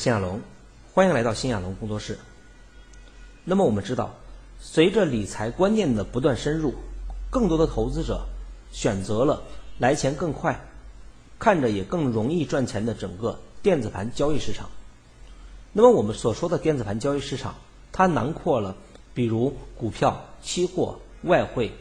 [0.00, 0.40] 新，亚龙，
[0.94, 2.18] 欢迎来到新亚龙工作室。
[3.44, 4.14] 那么我们知道，
[4.58, 6.72] 随着理财观念的不断深入，
[7.28, 8.24] 更多的投资者
[8.72, 9.42] 选择了
[9.78, 10.58] 来钱更快、
[11.38, 14.70] 看着也更容易赚钱的整个电子盘交易市场。
[15.74, 17.56] 那么我们所说的电子盘交易市场，
[17.92, 18.76] 它囊括了
[19.12, 21.74] 比如股票、期货、外汇，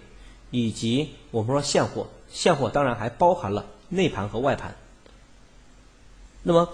[0.51, 2.07] 以及我们说现货。
[2.29, 4.75] 现货当然还包含了内盘和外盘。
[6.43, 6.69] 那么，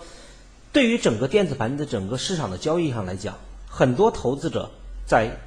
[0.76, 3.38] 对于整个电子盘的整个市场的交易上来讲，
[3.70, 4.72] 很多投资者
[5.06, 5.38] 在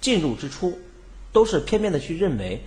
[0.00, 0.76] 进入之初
[1.32, 2.64] 都是片面的去认为，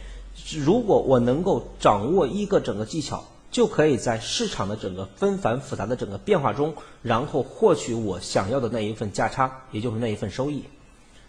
[0.58, 10.64] 如果我能够掌握一个整个技巧，就可以在市场的整个纷繁复杂的整个变化中，然后获取我想要的那一份价差，也就是那一份收益。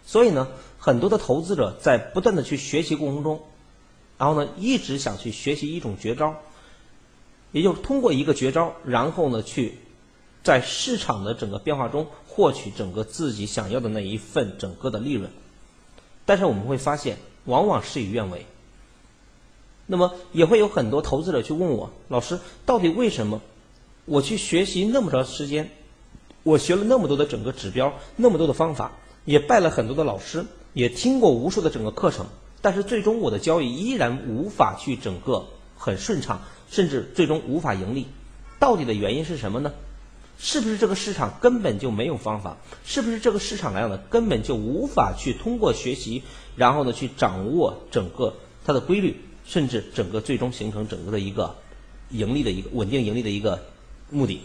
[0.05, 3.41] 所以呢，很多的投资者在不断的去学习过程中，
[4.17, 6.37] 然后呢，一直想去学习一种绝招。
[7.51, 9.77] 也就是通过一个绝招，然后呢，去
[10.43, 15.31] 在市场的整个变化中获取整个自己想要的那一份整个的利润。
[16.25, 18.45] 但是我们会发现，往往事与愿违。
[19.85, 23.41] 那么也会有很多投资者去问我，老师，到底为什么
[24.05, 25.71] 我去学习那么长时间，
[26.43, 28.91] 我学了那么多的整个指标，那么多的方法，
[29.25, 32.27] 也拜了很多的老师，也听过无数的整个课程，
[32.61, 36.41] 但是最终我的交易依然无法去整个很顺畅。
[36.71, 38.05] 甚至最终无法盈利，
[38.59, 39.73] 到底的原因是什么呢？
[40.41, 42.57] 是不是这个市场根本就没有方法？
[42.85, 46.23] 是不是这个市场来讲呢，根本就无法去通过学习，
[46.55, 48.33] 然后呢去掌握整个
[48.65, 51.55] 它的规律，甚至整个最终形成整个的一个
[52.09, 53.65] 盈利的一个稳定盈利的一个
[54.09, 54.41] 目的？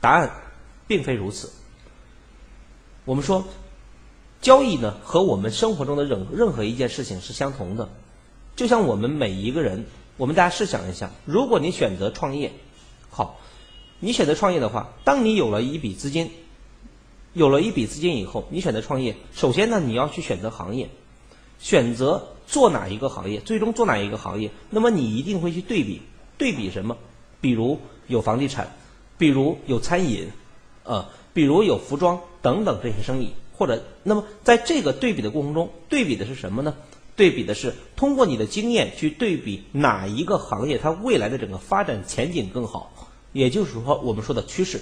[0.00, 0.30] 答案
[0.88, 1.50] 并非如此。
[3.04, 3.44] 我们说，
[4.40, 7.88] 交易呢和我们生活中的任任何一件事情是相同的，
[8.56, 9.86] 就像我们每一个人。
[10.18, 12.52] 我们大家试想一下，如果你选择创业，
[14.04, 16.28] 你选择创业的话，当你有了一笔资金，
[17.34, 20.90] 有了一笔资金以后，你选择创业，首先呢，你要去选择行业，
[21.60, 26.02] 选择做哪一个行业，最终做哪一个行业，那么你一定会去对比，
[26.36, 26.96] 对比什么？
[27.40, 28.74] 比如有房地产，
[29.18, 30.32] 比如有餐饮，
[30.82, 36.74] 呃，比如有服装等等这些生意，或者，那么在这个对比的过程中，对比的是什么呢？
[37.14, 44.80] 对比的是通过你的经验去对比哪一个行业它未来的整个发展前景更好，也就是说我们说的趋势，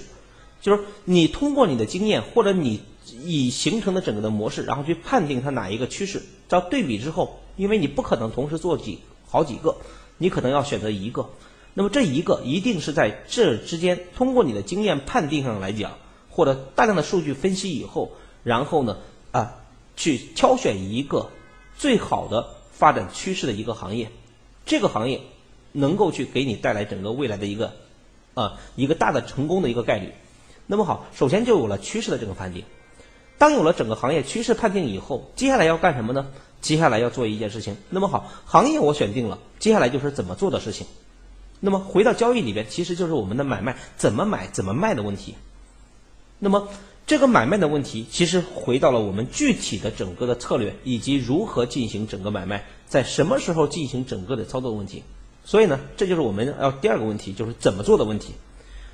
[0.61, 2.81] 就是你通过你的经验或者你
[3.23, 6.21] 已形成的整个的模式，然后去判定它哪一个趋势。
[6.47, 9.77] 在对比之后，因为你不可能同时做几好几个，
[10.17, 11.29] 你可能要选择一个，
[11.73, 15.97] 那么这一个一定是在这之间通过你的经验判定上来讲，
[16.29, 18.11] 或者大量的数据分析以后，
[18.43, 18.97] 然后呢
[19.31, 19.55] 啊
[19.95, 21.29] 去挑选一个。
[21.77, 24.11] 最好的发展趋势的一个行业，
[24.67, 25.21] 这个行业
[25.71, 27.73] 能够去给你带来整个未来的一个
[28.33, 30.13] 啊一个大的成功的一个概率。
[30.67, 32.63] 那么好，首先就有了趋势的这个判定。
[33.37, 36.27] 当有了整个行业趋势判定以后，接下来要干什么呢？
[36.61, 37.77] 接下来要做一件事情。
[37.89, 40.87] 那么好，行业我选定了，接下来就是怎么做的事情。
[41.59, 45.35] 那么回到交易里边，其实就是我们的买卖怎么买怎么卖的问题。
[46.39, 46.67] 那么。
[47.07, 55.03] 这个买卖的问题，其实回到了我们具体的整个的策略，以及如何进行整个买卖，在什么时候进行整个的操作问题。
[55.43, 58.33] 所以呢，这就是我们要第二个问题，就是怎么做的问题。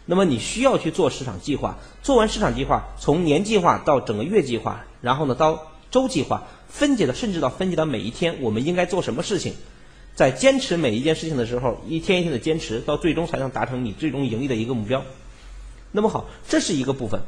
[0.05, 9.53] 那么你需要去做市场计划，做完市场计划，从年计划到整个月计划，然后呢到周计划，分解的甚至到分解到每一天，我们应该做什么事情，
[10.15, 15.03] 在坚持每一件事情的时候，一天一天的坚持，到最终才能达成你最终盈利的一个目标。
[15.91, 17.21] 那么好，这是一个部分。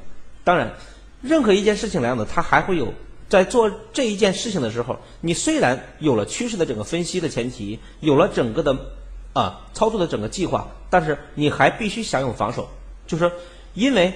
[0.45, 0.73] 当然，
[1.21, 2.93] 任何一件事情来讲呢，它还会有
[3.27, 8.73] 在做这一件事情的时候，你虽然有了趋势的整个分析的前提，有了整个的
[9.39, 12.67] 啊操作的整个计划，但是你还必须享有防守，
[13.07, 13.31] 就是
[13.73, 14.13] 因为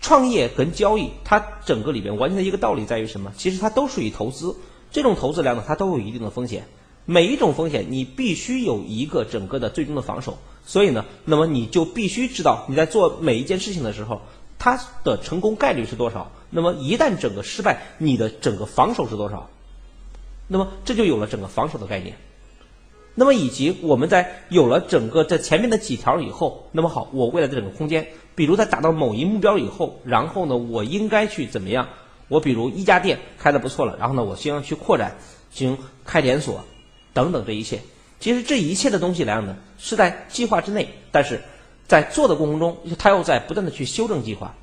[0.00, 3.32] 创业跟交易，它整个里边完全的一个道理在于什么？
[3.36, 4.56] 其实它都属于投资，
[4.90, 6.66] 这种投资量呢，它都有一定的风险，
[7.04, 14.20] 每一种风险你必须有一个整个的最终的防守，所以呢，那么你就必须知道你在做每一件事情的时候。
[14.58, 16.32] 它的成功概率是多少？
[16.48, 19.50] 那么一旦整个失败，你的整个防守是多少？
[20.48, 22.16] 那么这就有了整个防守的概念。
[23.16, 31.88] 那么以及我们在有了整个这前面的几条以后，那么好，我未来的整个空间，比如在达到某一目标以后，然后呢，我应该去怎么样？
[32.28, 35.16] 我比如一家店开的不错了，然后呢，我希望去扩展，
[35.50, 36.64] 进行开连锁，
[37.12, 37.80] 等等这一切。
[38.20, 41.42] 其实这一切的东西来讲呢，是在计划之内，但是。
[41.88, 44.56] 在做的过程中，他又在不断的去修正计划。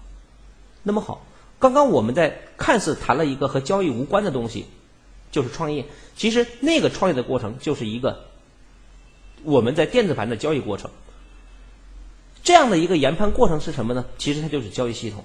[0.84, 1.26] 那么好，
[1.58, 4.66] 刚刚我们在看似谈了一个和交易无关的东西，
[5.32, 5.86] 就是创业。
[6.18, 8.26] 其实那个创业的过程就是一个
[9.44, 10.90] 我们在电子盘的交易过程。
[12.44, 14.06] 这样的一个研判过程是什么呢？
[14.18, 15.24] 其实它就是交易系统。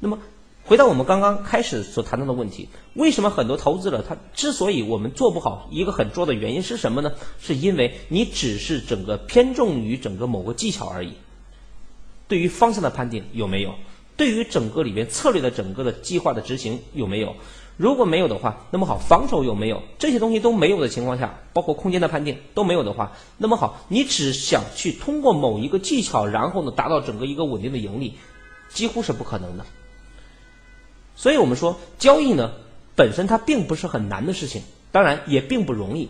[0.00, 0.18] 那么
[0.64, 7.12] 回到我们刚刚开始所谈到的问题，为什么很多投资者他之所以我们做不好，一个很重要的原因是什么呢？
[7.38, 11.12] 是因为你只是整个偏重于整个某个技巧而已，
[12.26, 13.74] 对于方向的判定有没有？
[14.16, 17.36] 对于整个里边策略的整个的计划的执行有没有？
[17.76, 19.82] 如果没有的话，那么好，防守有没有？
[19.98, 28.14] 这些东西都没有的情况下，包括空间的判定都没有的话，那么好，你只想去通过某一个技巧，然后呢达到整个一个稳定的盈利，
[28.68, 29.66] 几乎是不可能的。
[31.16, 32.52] 所以我们说，交易呢
[32.94, 34.62] 本身它并不是很难的事情，
[34.92, 36.08] 当然也并不容易。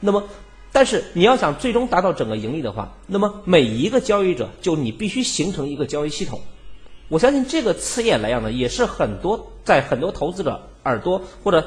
[0.00, 0.24] 那么，
[0.72, 6.40] 但是你要想最终达到整个盈利的话，那么每一个交易者就你必须形成一个交易系统。
[7.08, 11.66] 我相信这个刺眼来讲呢，也是很多在很多投资者耳朵或者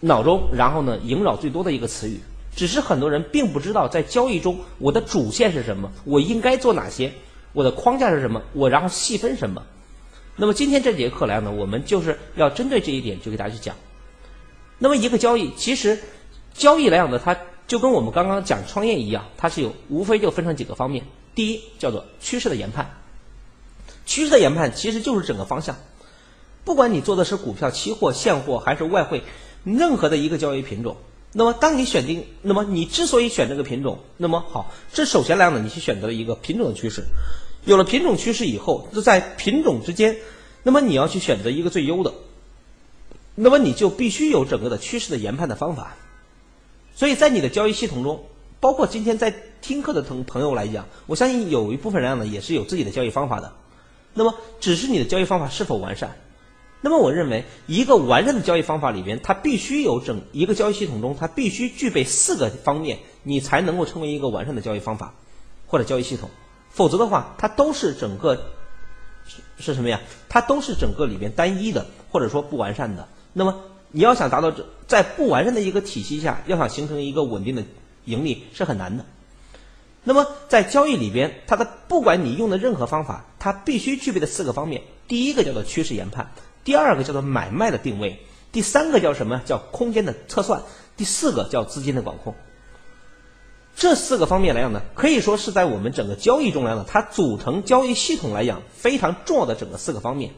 [0.00, 2.20] 脑中，然后呢萦绕最多的一个词语。
[2.54, 7.14] 只是很多人并不知道，在交易中我的主线是什么，我应该做哪些，
[7.54, 9.62] 我的框架是什么，我然后细分什么。
[10.36, 13.74] 那么今天这节课来呢，我们就是要针对这一点，就给大家去讲。
[14.78, 15.98] 那么一个交易，其实
[16.52, 17.34] 交易来讲呢，它
[17.66, 21.04] 就跟我们刚刚讲创业一样，它是有无非就分成几个方面。
[21.34, 22.98] 第一叫做趋势的研判。
[24.04, 25.76] 趋势的研判其实就是整个方向，
[26.64, 29.22] 不管你做的是股票、期货、现货还是外汇，
[29.64, 30.96] 任何的一个交易品种，
[31.32, 37.02] 那么当你选定，那么你之所以选这个品种，那么好，这首先来讲呢，你去选择了一个品种的趋势，
[37.64, 40.18] 有了品种趋势以后，就在品种之间，
[40.62, 42.14] 那么你要去选择一个最优的，
[43.34, 45.96] 那么你就必须有整个的趋势的研判的方法，
[46.94, 48.24] 所以在你的交易系统中，
[48.60, 53.52] 包括今天在听课的同朋友来讲，我相信有一部分人呢也是有自己的交易方法的。
[54.14, 56.16] 那么，只是你的交易方法是否完善？
[56.84, 65.14] 那么，我认为一个完善的交易方法里边，它必须有整一个交易系统中，它必须具备四个方面，你才能够成为一个完善的交易方法
[65.68, 66.28] 或者交易系统。
[66.70, 68.34] 否则的话，它都是整个
[69.24, 70.00] 是是什么呀？
[70.28, 73.08] 它都是整个里边单一的，或者说不完善的。
[73.32, 73.60] 那么，
[73.92, 77.62] 你要想达到这在不完善的一个体系下，要想形成一个稳定的
[78.06, 79.04] 盈利是很难的。
[80.02, 86.32] 那么在交易里边，它的不管你用的任何方法，它必须具备的四个方面，第一个叫做趋势研判，
[86.64, 88.18] 第二个叫做买卖的定位，
[88.52, 89.40] 第三个叫什么？
[89.44, 90.62] 叫空间的测算，
[90.96, 92.34] 第四个叫资金的管控。
[93.74, 100.32] 这四个方面来讲呢，可以说是在我们整个交易中来讲，它组成交易系统来讲非常重要的整个四个方面。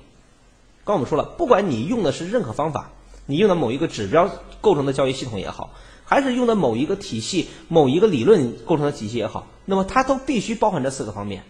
[0.84, 2.92] 刚我们说了，不管你用的是任何方法，
[3.26, 4.30] 你用的某一个指标
[4.60, 5.70] 构成的交易系统也好。
[6.06, 11.44] 还是用的某一个体系、某一个理论构成的体系也好，那么它都必须包含这四个方面，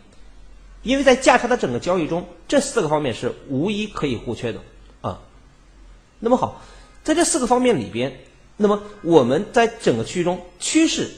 [0.84, 4.60] 因为在价差的整个交易中，这四个方面是无一可以互缺的
[5.00, 5.20] 啊。
[6.20, 6.62] 那么好，
[7.02, 8.20] 在这四个方面里边，
[8.56, 11.10] 那么我们在整个区域中，趋势、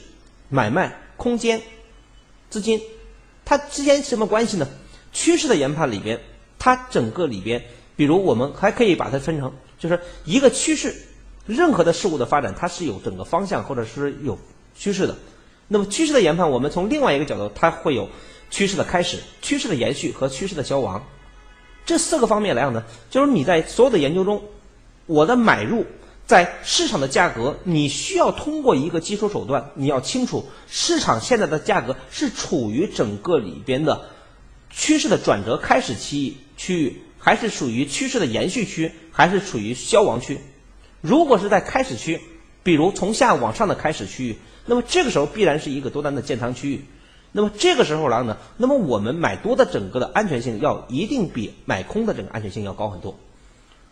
[0.49, 1.61] 买卖、空间、
[2.49, 2.81] 资金，
[3.45, 4.67] 它之间什么关系呢？
[5.11, 6.19] 趋势的研判里边，
[6.57, 7.63] 它整个里边，
[7.95, 10.95] 比如我们还可以把它分成，就是一个趋势。
[11.45, 14.37] 任何的事物的发展，它是有整个方向或者是有
[14.75, 15.15] 趋势的。
[15.69, 18.09] 那么趋势的研判，我们从另外一个角度，它会有
[18.49, 21.05] 趋势的开始、趋势的延续和趋势的消亡。
[21.85, 24.43] 这四个方面来讲呢，就是你在所有的研究中，
[25.05, 25.85] 我的买入
[26.25, 34.09] 在市场的价格，你需要通过一个基础手段，你要清楚市场现在的价格是处于整个里边的
[34.69, 40.39] 趋势的转折开始期区域，还是属于趋势的延续区，还是处于消亡区。
[40.99, 42.19] 如果是在开始区，
[42.63, 44.35] 比如从下往上的开始区域，
[44.65, 46.83] 那么这个时候必然是一个多单的建仓区域。
[47.31, 53.15] 那么这个时候来呢，那么我们买多的整个的安全性要一定比买空的整个安全性要高很多。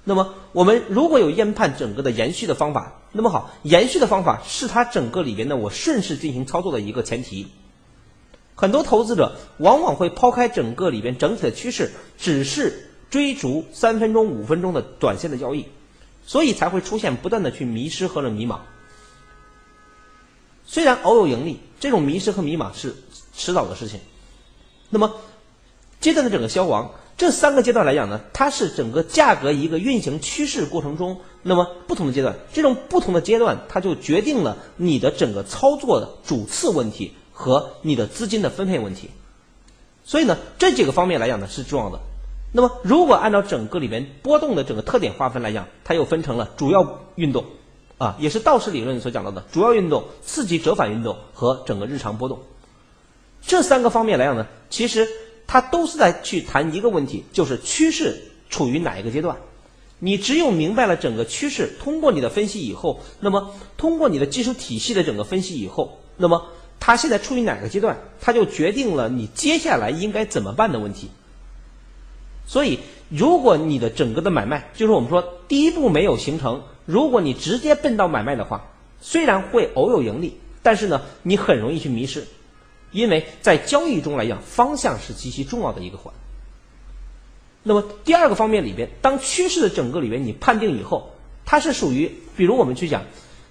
[0.04, 7.48] 那么我们如果有研判整个的延续的方法，那么好，延续的方法是它整个里边的我顺势进行操作的一个前提。
[8.56, 15.66] 很多投资者往往会抛开整个里边整体的趋势，只是追逐三分钟、五分钟的短线的交易。
[16.28, 18.62] 所以才会出现不断的去迷失和了迷茫。
[20.66, 22.96] 虽然偶有盈利，这种迷失和迷茫是
[23.36, 24.00] 迟早的事情。
[24.90, 25.14] 那么
[26.00, 39.10] 阶段的整个消亡，这三个阶段来讲呢，它是整个价格一个运行趋势过程中，那么不同的阶段，这种不同的阶段，它就决定了你的整个操作的主次问题和你的资金的分配问题。
[40.04, 42.00] 所以呢，这几个方面来讲呢是重要的。
[42.52, 47.44] 那么，如果按照整个里边波动的整个特点划分来讲，它又分成了主要运动，
[47.98, 52.40] 啊，也是道氏理论所讲到的主要运动、刺激折返运动和整个日常波动。
[53.48, 55.08] 这三个方面来讲呢，其实
[55.46, 59.38] 它都是在去谈一个问题，就是趋势处于哪一个阶段。
[60.00, 66.48] 你只有明白了整个趋势，通过你的分析以后，那么通过你的技术体系的整个分析以后，那么
[66.80, 71.10] 它现在处于哪个阶段，它就决定了你接下来应该怎么办的问题。
[72.46, 78.72] 所以，如果你的整个的买卖，就是我们说第一步没有形成，如果你直接奔到买卖的话，
[79.02, 82.28] 虽然会偶有盈利，但是呢，你很容易去迷失，
[82.96, 86.14] 因为在交易中来讲，方向是极其重要的一个环。
[87.62, 91.12] 那么第二个方面里边，当趋势的整个里边你判定以后，
[91.44, 93.04] 它是属于，比如我们去讲，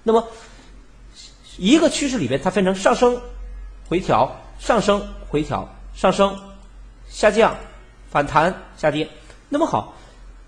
[0.03, 0.27] 那么
[1.59, 3.21] 一个趋势里边它分成上升、
[3.87, 6.39] 回调、上升、回调、上升、
[7.07, 7.59] 下降、
[8.11, 9.11] 反弹、下跌。
[9.51, 9.95] 那么好，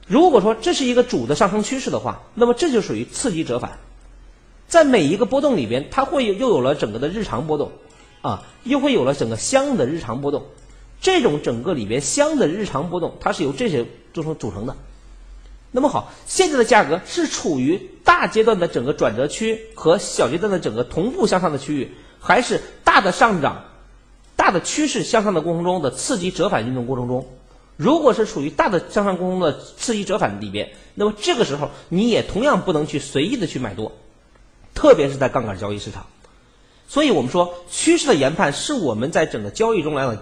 [0.07, 3.79] 如果说这是一个主的上升趋势的话，那么这就属于次级折返，
[4.67, 7.73] 在每一个波动里边，它会又有了整个的日常波动，
[8.27, 10.47] 啊，又会有了整个相应的日常波动。
[11.01, 14.75] 这种整个里边相应的日常波动，它是由这些组成组成的。
[15.71, 23.67] 那么好，现在的价格是处于大阶段的整个转折区和小阶段的整个同步向上的区域，还是大的上涨、
[24.35, 27.29] 大的趋势向上的过程中的次级折返运动过程中？
[27.77, 33.93] 如果是处于大的向上过程中的次级折返里边，那么这个时候你也同样不能去随意的去买多，
[34.75, 36.07] 特别是在杠杆交易市场。
[36.89, 40.19] 所以我们说，趋势的研判是我们在整个交易中来讲。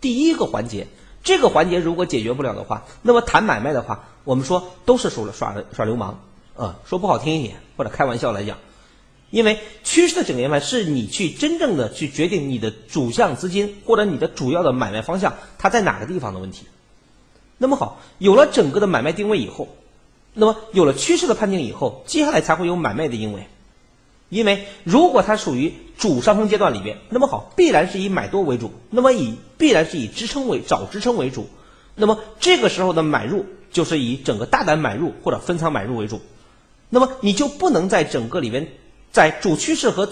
[0.00, 0.86] 第一个环节，
[1.22, 6.18] 这个环节如果解决不了的话，那么谈买卖的话，我们说都是耍耍耍流氓，
[6.56, 8.58] 啊，说不好听一点或者开玩笑来讲，
[9.30, 16.66] 因为趋势的整个研判是你去真正的去决定你的主项资金或者你的主要的买卖方向它在哪个地方的问题。
[17.58, 19.68] 那么好，有了整个的买卖定位以后，
[20.32, 23.46] 那么有了趋势的判定以后，接下来才会有买卖的因为。
[24.30, 31.46] 因为如果它属于主上升阶段里边，那么好，必然是以买多为主，那么以必然是以支撑为找支撑为主，
[31.94, 36.22] 那么这个时候的买入就是以整个大胆买入或者分仓买入为主，
[36.88, 38.68] 那么你就不能在整个里边，
[39.12, 40.08] 在主趋势和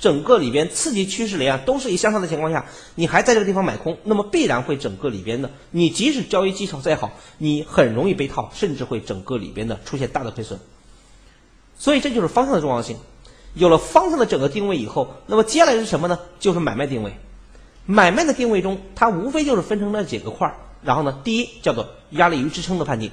[0.00, 2.64] 整个里边刺激趋势里啊都是以向上的情况下，
[2.94, 10.58] 你还在这个地方买空，那么必然会整个里边的，你即使交易技巧再好，你很容易被套，甚至会整个里边的出现大的亏损，
[11.78, 12.96] 所以这就是方向的重要性。
[13.54, 16.18] 有了方向的整个定位以后，那么接下来是什么呢？
[16.38, 17.12] 就是买卖定位。
[17.86, 20.56] 买卖的定位中，它无非就是分成那几个块儿。
[20.82, 23.10] 然后呢，第一叫做压力与支撑的判定，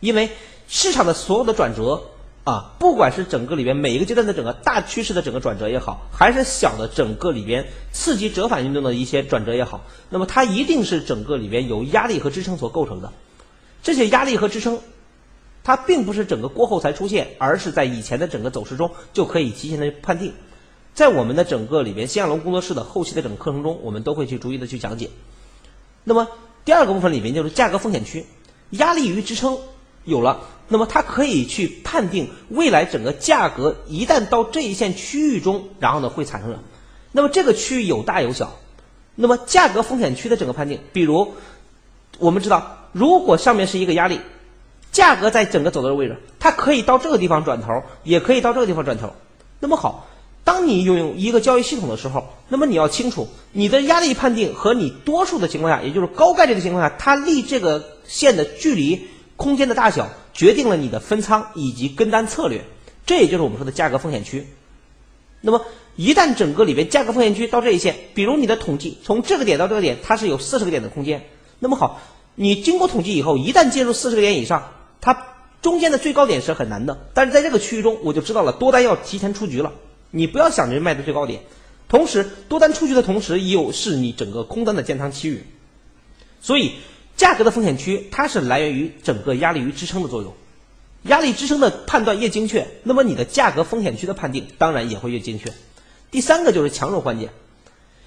[0.00, 0.30] 因为
[0.68, 2.02] 市场的所有的转折
[2.44, 13.12] 啊，不管是整个里边每一个阶段的整个大趋势的整个转折也好，还是小的整个里边刺激折返运动的一些转折也好，那么它一定是整个里边由压力和支撑所构成的。
[13.82, 14.78] 这些压力和支撑。
[15.66, 20.32] 它并不是整个过后才出现，而是在以前的整个走势中就可以提前的判定。
[20.94, 25.10] 在我们的整个里边，新亚龙工作室的后期的整个课程中，我们都会去逐一的去讲解。
[26.04, 26.28] 那么
[26.64, 28.26] 第二个部分里面就是价格风险区，
[28.70, 29.58] 压力与支撑
[30.04, 36.56] 有了，那么它可以去判定未来整个价格一旦到这一线区域中，然后呢会产生，
[37.10, 38.56] 那么这个区域有大有小。
[39.16, 41.32] 那么价格风险区的整个判定，比如
[42.20, 44.20] 我们知道，如果上面是一个压力。
[44.96, 49.12] 价格在整个走的位置，它可以到这个地方转头，也可以到这个地方转头。
[49.60, 50.08] 那么好，
[50.42, 62.64] 当你拥有一个交易系统的时候，那么你要清楚你的压力判定和你多数的情况下，也就是高概率的情况下，它离这个线的距离、空间的大小，决定了你的分仓以及跟单策略。
[63.04, 64.46] 这也就是我们说的价格风险区。
[65.42, 65.60] 那么
[65.94, 71.28] 一旦整个里边价格风险区到这一线，比如你的统计从这个点到这个点，它是有四十个点的空间。
[71.58, 72.00] 那么好，
[72.34, 74.72] 你经过统计以后，一旦进入四十个点以上。
[75.00, 79.72] 它中间的最高点是很难的，但是在这个区域中，我就知道了多单要提前出局了。
[80.10, 81.42] 你不要想着卖的最高点，
[81.88, 85.44] 同时多单出局的同时，又是你整个空单的建仓区域。
[86.40, 86.72] 所以，
[87.16, 90.34] 价格的风险区它是来源于整个压力与支撑的作用。
[91.02, 95.52] 压力支撑的判断越精确，那么你的价格风险区的判定当然也会越精确。
[96.10, 97.30] 第三个就是强弱环节，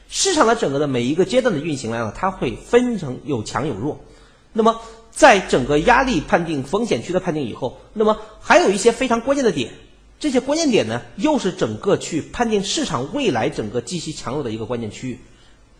[0.07, 3.99] 市场的整个的每一个阶段的运行来讲，它会分成有强有弱，
[4.53, 4.79] 那么。
[5.19, 9.73] 在整个压力判定、风险区的判定以后，那么还有一些非常关键的点，
[10.17, 15.19] 这些关键点呢，又是整个去判定市场未来整个极其强弱的一个关键区域。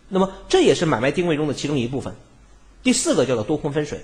[0.10, 2.16] 那么这也是买卖定位中的其中一部分。
[2.84, 4.04] 第四个叫做多空分水，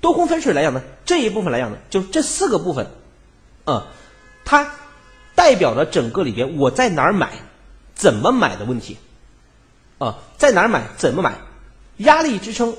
[0.00, 2.88] 多空分水来讲呢，这一部分来讲呢，就是这四个部分，
[3.64, 3.86] 啊，
[4.44, 4.72] 它
[5.36, 7.30] 代表着整个里边我在哪儿买、
[7.94, 8.96] 怎么买的问题，
[9.98, 11.38] 啊，在哪儿买、怎么买，
[11.98, 12.74] 压力支撑。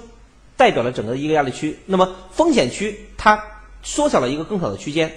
[0.60, 3.42] 代表了整个一个压力区，那么风险区它
[3.82, 5.16] 缩小了一个更小的区间，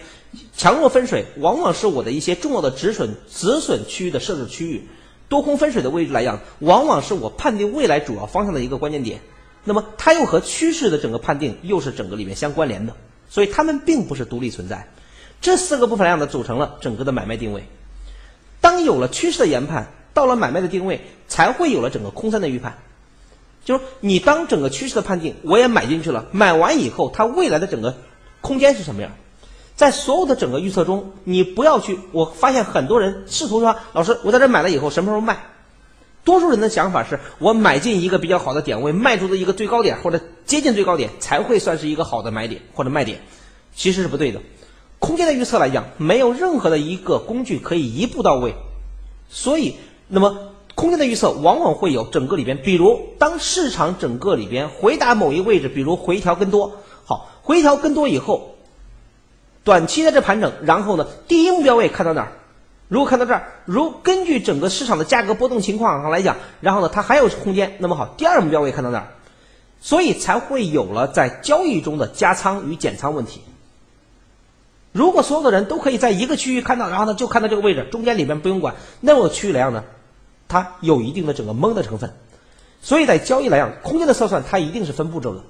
[0.56, 4.86] 强弱分水往往是我的一些重要的止损止损区域的设置区域，
[5.28, 9.18] 多空分水的位置来讲，往往是我判定未来主要方向的一个关键点，
[9.64, 12.94] 那么它又和趋势的整个判定又是整个里面相关联的，
[13.28, 14.86] 所以它们并不是独立存在，
[15.40, 17.64] 这四个部分来讲呢，组成了整个的买卖定位。
[18.60, 22.78] 当有了趋势的研判，到了买卖的定位，才会有了整个空三的预判。
[23.64, 27.96] 就是你当整个趋势的判定，我也买进去了，买完以后，它未来的整个
[28.40, 29.12] 空间是什么样？
[29.74, 31.98] 在所有的整个预测中，你不要去。
[32.12, 35.38] 我发现很多人试图说，老师，我在这买了以后，什么时候卖？
[36.24, 43.20] 多数人的想法是我买进一个比较好的点位，卖出的一个最高点或者接近最高点，才会算是一个好的买点或者卖点。
[43.74, 44.40] 其实是不对的。
[45.00, 48.54] 空间的预测来讲，没有任何的一个工具可以一步到位。
[49.30, 49.74] 所以，
[50.06, 56.72] 那么空间的预测往往会有整个里边，比如当市场整个里边回答某一位置，比如回调跟多，
[57.04, 58.56] 好，回调跟多以后。
[59.64, 62.32] 短期在这盘整，然后呢，第一目标位看到哪儿？
[62.88, 67.76] 如果看到这儿，如根据整个市场的价格波动情况上来讲，然后呢，它还有空间。
[67.78, 69.08] 那么好，第二目标位看到哪儿？
[69.80, 73.40] 所以才会有了在交易中的加仓与减仓问题。
[74.92, 79.84] 如果所有的人都可以在一个区域看到，然后呢就看到这个位置，中间里面不用管，那么区域来样呢，
[80.52, 82.12] 它有一定的整个蒙的成分。
[82.82, 85.40] 所以在交易来讲，空间的测算它一定是分步骤的。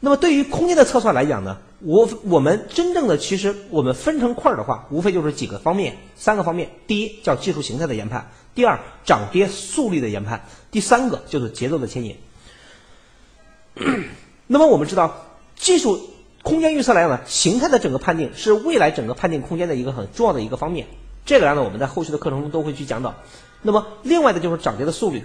[0.00, 6.70] 那么对于空间的测算来讲呢，我我们真正的其实我们分成块儿的话，无非就是几个方面，三个方面。
[6.86, 12.16] 第一叫技术形态的研判，第二涨跌速率的研判，第三个就是节奏的牵引。
[14.46, 15.26] 那么我们知道，
[15.56, 15.98] 技术
[16.42, 20.86] 空间预测来讲呢，形态的整个判定是未来整个判定空间的一个很重要的一个方面。
[21.24, 23.14] 这个呢，我们在后续的课程中都会去讲到。
[23.64, 25.24] 那么另外的就是涨跌的速率。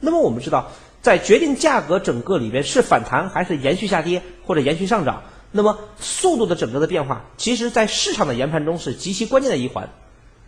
[0.00, 0.70] 那么我们知道。
[1.02, 9.88] 在决定价格整个里边是反弹还是延续下跌或者延续上涨，那么速度的整个的变化，其实在市场的研判中是极其关键的一环。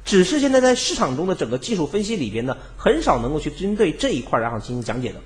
[0.05, 5.21] 只是现在在市场中的整个技术分析里边呢，很少能够去针对这一块然后进行讲解的。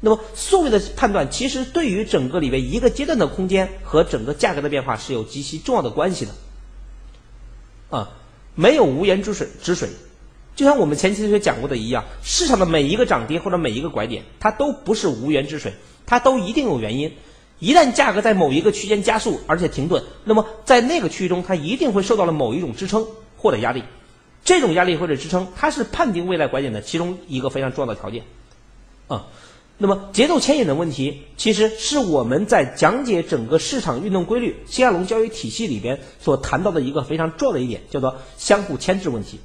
[0.00, 6.32] 那么速率的判断，其实对于整个里边一个阶段的空间和整个价格的变化是有极其重要的关系的。
[7.88, 8.10] 啊，
[8.54, 9.88] 没有无源之水之水。
[10.56, 15.72] 就像我们前期同学讲过的一样，市场的每一个涨跌或者每一个拐点，它都不是无源之水，
[16.06, 17.12] 它都一定有原因。
[17.58, 23.82] 一旦价格在某一个区间加速而且停顿，那么在那个区域中，它一定会受到了某一种支撑或者压力。
[24.42, 28.24] 这种压力或者支撑，它是判定未来拐点的其中一个非常重要的条件。
[29.08, 29.26] 啊，
[29.76, 39.38] 那么节奏牵引的问题，其实是我们在讲解整个市场运动规律新亚龙交易体系里边所谈到的一个非常重要的一点，叫做相互牵制问题。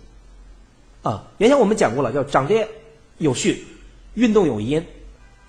[1.06, 2.68] 啊，原先我们讲过了，叫涨跌
[3.20, 3.64] 有序，
[4.16, 4.84] 运动有因，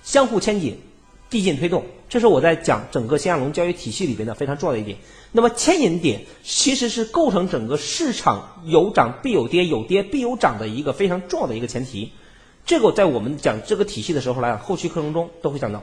[0.03, 0.79] 相互牵引，
[1.31, 4.99] 递进推动，这是我在讲整个新亚龙交易体系里边的非常重要的一点。
[5.33, 12.13] 那么牵引点其实是构成整个市场有涨必有跌，有跌必有涨的一个非常重要的一个前提。
[12.67, 15.83] 这个在我们讲这个体系的时候来讲，后续课程中都会讲到。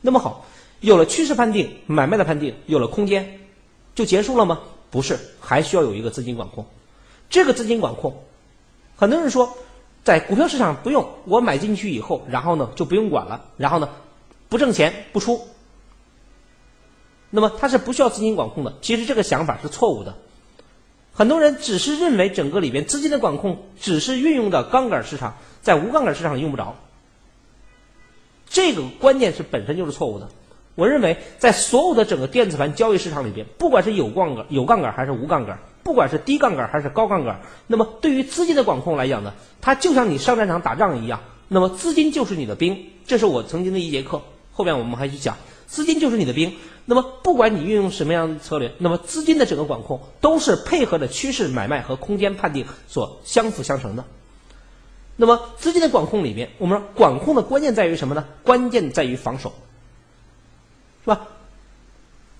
[0.00, 0.44] 那么好，
[0.80, 3.38] 有了趋势判定、买卖的判定，有了空间，
[3.94, 4.58] 就结束了吗？
[4.90, 6.66] 不是，还需要有一个资金管控。
[7.30, 8.24] 这个资金管控。
[9.00, 9.56] 很多人说，
[10.02, 13.88] 在股票市场不用我买进去以后，然后呢就不用管了，然后呢
[14.48, 15.46] 不挣钱不出。
[17.30, 18.74] 那么它是不需要资金管控的。
[18.82, 20.16] 其实这个想法是错误的。
[21.12, 26.74] 很多人只是认为整个里边资金的管控只是运用的杠杆市场，在无杠杆市场用不着。
[28.48, 30.28] 这个观念是本身就是错误的。
[30.74, 35.58] 我认为在所有的整个电子盘交易市场里边，不管是有杠杆有杠杆还是无杠杆。
[35.88, 42.90] 不管是低杠杆还是高杠杆，那么对于资金的管控来讲呢，它就像你上战场打仗一样，那么资金就是你的兵。
[43.06, 44.20] 这是我曾经的一节课，
[44.52, 46.54] 后面我们还去讲，资金就是你的兵。
[46.84, 54.04] 那么不管你运用什么样的策略，那么资金的整个管控都是配合着趋势买卖和空间判定所相辅相成的。
[55.16, 58.26] 那么资金的管控里面，我们说管控的关键在于什么呢？
[58.42, 59.54] 关键在于防守，
[61.02, 61.28] 是吧？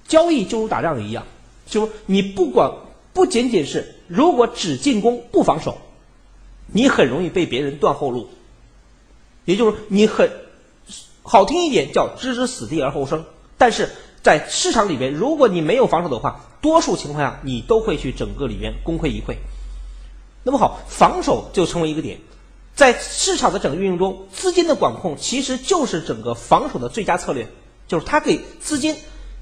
[0.07, 1.25] 交易就如打仗一样，
[1.67, 2.71] 就你不管。
[3.19, 5.79] 不仅仅是，如果只进攻不防守，
[6.69, 8.29] 你很容易被别人断后路。
[9.45, 10.31] 也就是你很
[11.25, 13.25] 好听一点叫置之死地而后生。
[13.57, 13.91] 但是
[14.23, 19.35] 在市场里边，如果你没有防守的话，多数情况下你都会去整个里边功亏一篑。
[20.45, 22.21] 那么好，防守就成为一个点，
[22.77, 27.49] 在市场的整个运营中，资金的管控其实就是整个防守的最佳策略，
[27.89, 28.95] 就是它给资金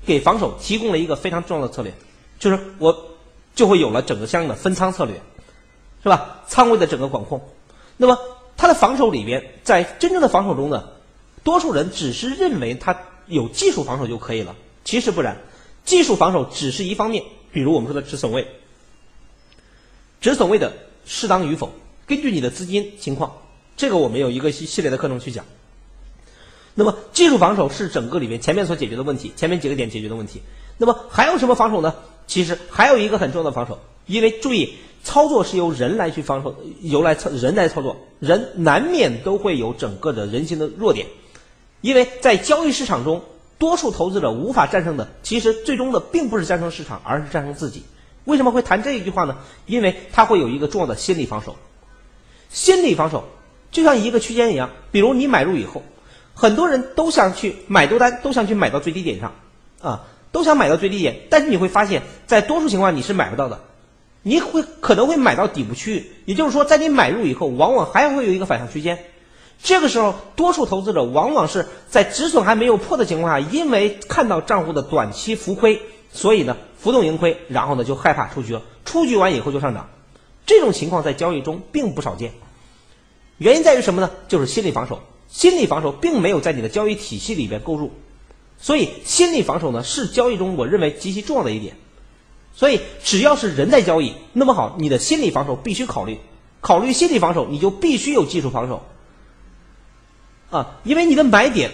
[0.06, 1.92] 给防守提供了一个非常重要的策略，
[2.38, 3.10] 就是我。
[3.56, 5.20] 就会有了整个相应的分仓策略，
[6.04, 6.44] 是吧？
[6.46, 7.40] 仓位的整个管控。
[7.96, 8.16] 那么
[8.56, 10.90] 它的防守里边，在真正的防守中呢，
[11.42, 15.36] 多数人只是认为它有技术防守就可以了，其实不然。
[15.84, 18.46] 技术防守只是一方面，比如我们说的止损位，
[20.20, 20.72] 止损位的
[21.04, 21.72] 适当与否，
[22.06, 23.32] 根据你的资金情况，
[23.76, 25.44] 这个我们有一个系系列的课程去讲。
[26.74, 30.42] 那么技术防守是整个里面前面所解决的问题，前面几个点解决的问题。
[30.76, 31.94] 那么还有什么防守呢？
[32.26, 41.06] 其实还有一个很重要的防守，因为注意操作是由人来去防守，由来操人来操作，人难免都会有整个的人性的弱点，
[41.80, 43.22] 因为在交易市场中，
[43.58, 47.84] 多数投资者无法战胜的，其实最终的并不是战胜市场，而是战胜自己。
[48.24, 49.36] 为什么会谈这一句话呢？
[49.66, 51.54] 因为它会有一个重要的心理防守。
[52.50, 53.24] 心理防守
[53.70, 55.82] 就像一个区间一样，比如你买入以后，
[56.34, 59.34] 很多人都想去买多单，都想去买到最低点上，
[59.80, 60.04] 啊，
[60.36, 63.58] 都想买到最低点，但是你会发现在多数情况你是买不到的。
[64.20, 68.98] 你会可能会买到底部区域，也就是说，在你买入以后，往往还会有一个反向区间。
[69.62, 75.80] 这个时候，多数投资者往往是在止损还没有破的情况下，因为看到账户的短期浮亏，
[76.12, 78.60] 所以呢，浮动盈亏，然后呢就害怕出局了。
[78.84, 79.88] 出局完以后就上涨，
[80.44, 82.32] 这种情况在交易中并不少见。
[83.38, 84.10] 原因在于什么呢？
[84.28, 87.92] 就是心理防守，心理防守并没有在你的交易体系里边购入，
[88.58, 91.76] 所以心理防守呢是交易中我认为极其重要的一点。
[92.58, 96.18] 所以，只要是人在交易，那么好，你的心理防守必须考虑，
[96.62, 98.82] 考虑心理防守，你就必须有技术防守，
[100.48, 101.72] 啊，因为你的买点，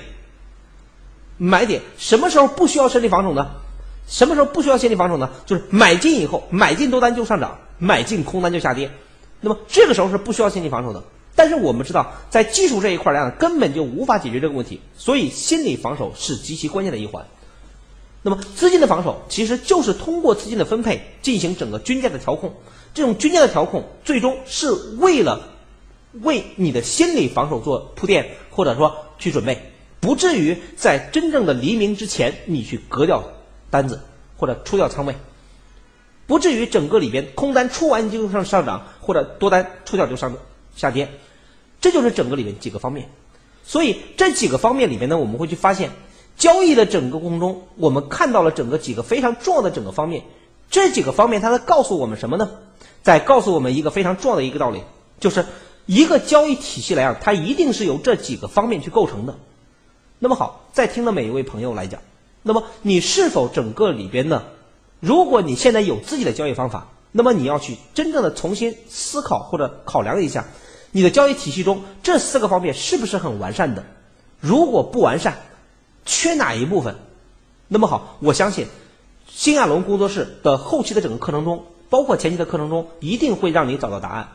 [1.39, 3.53] 买点什么时候不需要心理防守呢？
[4.09, 5.31] 什么时候不需要心理防守呢？
[5.47, 8.91] 就是买进以后，买进多单就上涨，买进空单就下跌，
[9.41, 11.05] 那么这个时候是不需要心理防守的。
[11.35, 17.27] 但是我们知道，在技术这一块儿根本就无法解决这个问题，所以心理防守是极其关键的一环。
[18.23, 22.55] 那么资金的防守其实就是通过资金的分配进行整个均价的调控，
[22.95, 25.49] 这种均价的调控最终是为了
[26.21, 33.25] 为你的心理防守做铺垫，或者说去准备，不至于在真正的黎明之前你去割掉
[33.71, 34.01] 单子
[34.37, 35.17] 或者出掉仓位，
[36.27, 40.41] 不至于整个里边空单出完就上上涨，或者多单出掉就上涨
[40.75, 41.09] 下跌，
[41.81, 43.09] 这就是整个里面几个方面。
[43.65, 45.91] 所以这几个方面里面呢，我们会去发现。
[46.35, 50.25] 交易的整个过程中，我们看到了整个几个非常重要的整个方面。
[50.71, 52.51] 这几个方面，它在告诉我们什么呢？
[53.03, 54.83] 在告诉我们一个非常重要的一个道理，
[55.21, 55.45] 就是
[55.85, 59.39] 一个交易体系来讲，它一定是由这几个方面去构成的。
[60.19, 62.01] 那么好，在听的每一位朋友来讲，
[62.43, 64.45] 那么你是否整个里边呢？
[65.01, 70.47] 如果你现在有自己的交易方法，那么你要去真正的重新思考或者考量一下，
[70.91, 73.85] 你的交易体系中这四个方面是不是很完善的？
[74.41, 75.37] 如果不完善，
[76.05, 76.97] 缺哪一部分？
[77.69, 78.67] 那么好，我相信
[79.29, 84.29] 新亚龙工作室的后期的整个课程中，包括前期的课程中，一定会让你找到答案。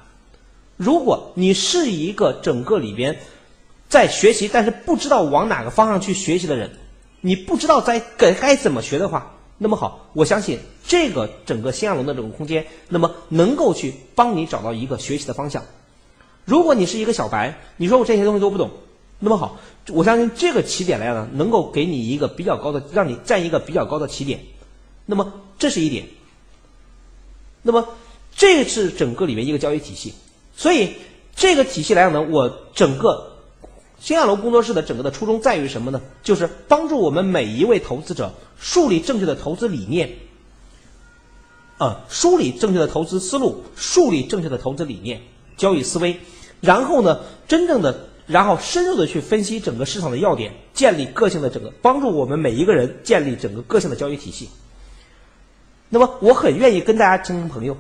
[0.76, 3.20] 如果你是一个整个里边
[3.90, 6.72] 在学习，但是不知道往哪个方向去学习的人，
[7.22, 15.64] 你不知道在该该怎么学的话，那么好，我相信这个整个新亚龙的这个空间，那么能够去帮你找到一个学习的方向。
[16.46, 18.70] 如果你是一个小白，你说我这些东西都不懂。
[19.20, 19.58] 那么好，
[19.90, 24.40] 我相信这个起点来讲呢，能够给你一个比较高的，让你占一个比较高的起点。
[25.08, 26.06] 那么这是一点。
[27.64, 27.90] 那么
[28.36, 30.14] 这是整个里面一个交易体系。
[30.56, 30.94] 所以
[31.36, 33.37] 这个体系来讲呢，我整个
[34.00, 36.02] 新亚楼工作室的整个的初衷在于什么呢？
[36.24, 40.10] 就是帮助我们每一位投资者树立正确的投资理念，
[41.78, 45.22] 啊，梳理正确的投资思路，树立正确的投资理念、
[45.58, 46.20] 交易思维，
[46.62, 48.08] 然后呢，真正的。
[48.28, 54.50] 然后深入的去分析整个市场的要点，建立个性的整个，帮助我们每一个人建立整个个性的交易体系。
[55.88, 57.78] 那么我很愿意跟大家成为朋友，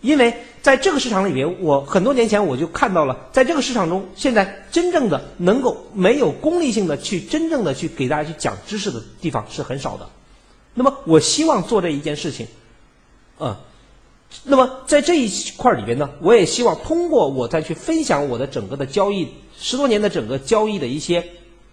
[0.00, 10.08] 因为在这个市场里面，我很多年前我就看到了，在这个市场中，现在真正的能够没有功利性的去真正的去给大家去讲知识的地方是很少的。
[10.74, 12.46] 那么我希望做这一件事情，
[13.38, 13.60] 啊。
[14.44, 19.26] 那么在这一块里边呢，我也希望通过我再去分享我的整个的交易
[19.58, 21.24] 十多年的整个交易的一些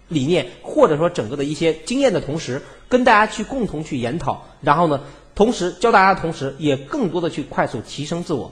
[0.08, 5.00] 理念，或者说整个的一些经验的同时，跟大家去共同去研讨，然后呢，
[5.38, 8.50] 同时教大家的同时，也更多的去快速提升自我。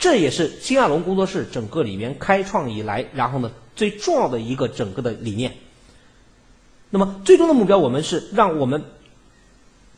[0.00, 5.54] 这也是新亚龙工作室整个里面开创以来，然后呢最重要的一个整个的理念。
[6.90, 8.82] 那么最终的目标，我们是让我们。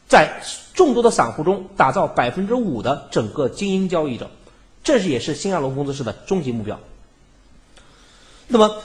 [0.09, 0.43] 在
[0.75, 4.29] 众多的散户中打造百分之五的整个精英交易者，
[4.83, 6.81] 这是也是新亚龙工作室的终极目标。
[8.49, 8.83] 那么，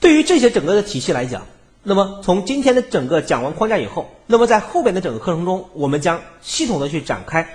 [0.00, 1.46] 对于这些整个的体系来讲，
[1.86, 7.46] 那么从今天的整个讲完框架以后，那么在后边的整个课程中，我们将系统的去展开，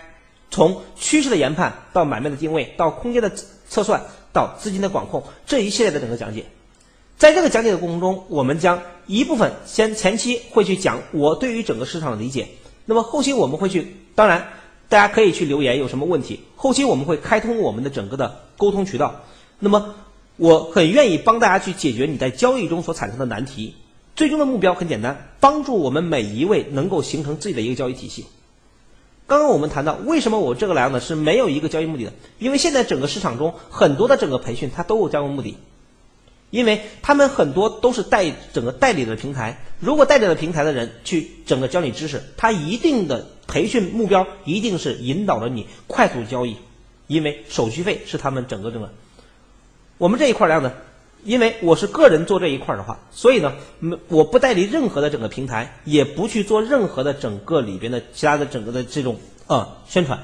[0.51, 3.31] 从趋势的研判到买卖的定位，到空间的
[3.67, 6.45] 测算，到资金的管控这一系列的整个讲解。
[7.17, 12.49] 在这个讲解的过程中，我们将一部分先前期会去讲我对于整个市场的理解。
[12.85, 14.49] 那么后期我们会去，当然
[14.89, 19.23] 大家可以去留言，有什么问题，后期我们会开通我们的整个的沟通渠道。
[19.57, 19.95] 那么
[20.37, 23.73] 我很愿意帮大家去解决你在交易中所产生的难题。
[24.19, 28.25] 最终的目标很简单，帮助我们每一位能够形成自己的一个交易体系。
[29.25, 32.11] 刚刚我们谈到，为什么我这个来呢是没有一个交易目的的？
[32.37, 35.55] 因为现在整个市场中很多的整个培训它都有交易目的，
[36.49, 39.57] 因为他们很多都是代整个代理的平台。
[39.79, 46.57] 如果代理的平台的人去整个教你知识，他一定的培训目标一定是引导着你快速交易，
[47.07, 48.91] 因为手续费是他们整个整个。
[49.97, 50.73] 我们这一块儿呢，
[51.23, 53.53] 因为我是个人做这一块的话，所以呢，
[54.07, 60.23] 我不代理任何的整个平台，也不去做任何的整个里边的其他的整个的这种啊宣传，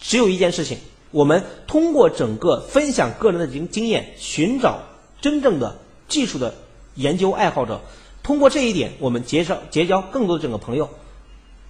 [0.00, 0.78] 只有一件事情，
[1.12, 4.80] 我们通过整个分享个人的经经验，寻找
[5.20, 6.54] 真正的技术的
[6.96, 7.80] 研究爱好者，
[8.24, 10.90] 通过这一点，我们结交结交更多的整个朋友，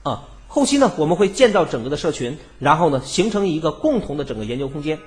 [0.03, 4.99] 啊，后期呢，我们会建造整个的社群，然后呢，形成一个共同的整个研究空间，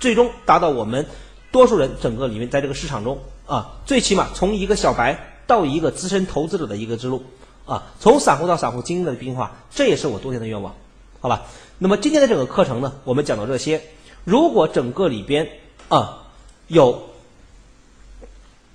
[0.00, 1.06] 最终达到我们。
[1.52, 7.22] 多数人整个里面在这个市场中啊，最起码从一个小白到一个资深投资者的一个之路
[7.66, 10.74] 啊，从散户到散户精英的变化，这也是我多年的愿望，
[11.20, 11.42] 好吧？
[11.78, 13.82] 那么今天的整个课程呢，我们讲到这些。
[14.24, 15.48] 如果整个里边
[15.88, 16.28] 啊
[16.68, 17.02] 有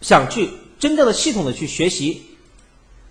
[0.02, 2.22] 想去真正的系统的去学习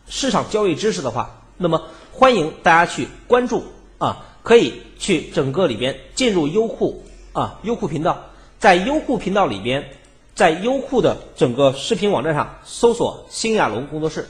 [0.07, 3.65] 市场交易知识的话，那么欢迎大家去关注
[3.99, 8.17] 啊，可以去整个里边进入优酷啊优酷频道。
[8.59, 9.91] 在优酷频道里边，
[10.35, 14.29] 在优酷的整个视频网站上搜索“新亚龙工作室”，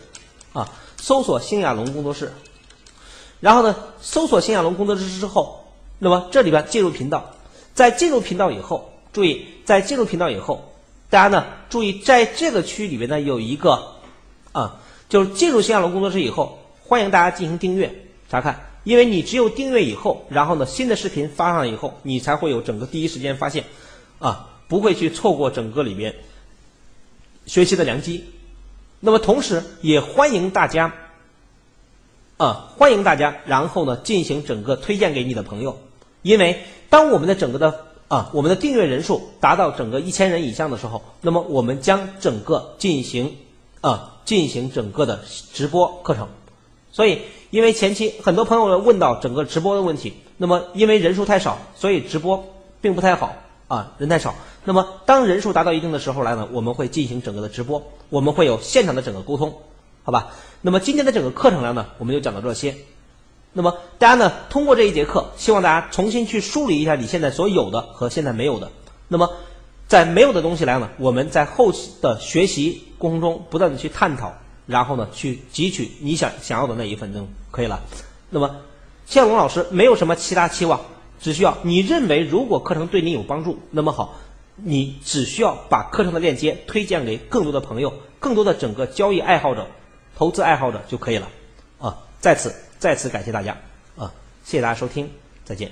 [0.53, 2.33] 啊，搜索“新亚龙工作室”，
[3.41, 5.65] 然后呢，搜索“新亚龙工作室”之后，
[5.99, 7.35] 那么这里边进入频道，
[7.75, 10.73] 在进入频道以后，注意，在进入频道以后，
[11.09, 13.95] 大家呢注意，在这个区域里边呢有一个
[14.53, 18.03] 啊，就是进入新亚龙工作室以后，欢迎大家进行订阅。
[18.29, 23.65] 查看，因为你只有订阅以后，然后呢新的视频发上以后，你才会有整个第一时间发现。
[24.19, 26.15] 啊，不会去错过整个里面
[27.47, 28.25] 学习的良机。
[29.01, 30.95] 那么同时也欢迎大家，
[32.39, 35.79] 啊，欢迎大家，然后呢进行整个推荐给你的朋友。
[36.23, 43.37] 因为当我们的整个的啊，我们的订阅人数达到整个一千人以上的时候，那么我们将整个进行
[43.81, 46.29] 啊进行整个的直播课程。
[46.91, 52.45] 所以，因为前期很多朋友问到整个直播的问题，那么因为人数太少，所以直播
[52.81, 53.37] 并不太好。
[53.69, 54.35] 啊，人太少。
[54.65, 59.53] 那么，当人数达到一定的时候来呢，我们会进行整个的直播，我们会有现场的整个沟通，
[60.05, 60.29] 好吧？
[60.63, 62.77] 那么今天的整个课程量呢，我们就讲到这些。
[63.53, 68.71] 那么大家呢，通过这一节课，希望大家重新去梳理一下你现在所有的和现在没有的。
[69.09, 69.31] 那么，
[69.89, 74.33] 在没有的东西来呢，我们在后期的学习过程中不断的去探讨，
[74.67, 77.81] 然后呢，去汲取你想想要的那一份就可以了。
[78.31, 78.57] 那么，
[79.07, 80.81] 向龙老师没有什么其他期望。
[81.21, 84.15] 只需要你认为如果课程对你有帮助，那么好，
[84.57, 89.67] 你只需要把课程的链接推荐给更多的朋友，更多的整个交易爱好者、
[90.17, 91.29] 投资爱好者就可以了。
[91.79, 93.57] 啊，在此再次感谢大家
[93.97, 94.13] 啊，
[94.45, 95.11] 谢谢大家收听，
[95.45, 95.71] 再见。